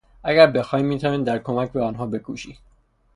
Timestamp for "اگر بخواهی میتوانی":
0.23-1.23